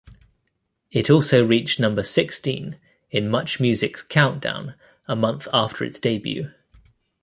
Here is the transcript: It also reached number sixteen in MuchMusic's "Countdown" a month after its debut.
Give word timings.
It 0.89 1.11
also 1.11 1.45
reached 1.45 1.79
number 1.79 2.01
sixteen 2.01 2.79
in 3.11 3.29
MuchMusic's 3.29 4.01
"Countdown" 4.01 4.73
a 5.07 5.15
month 5.15 5.47
after 5.53 5.83
its 5.85 5.99
debut. 5.99 6.49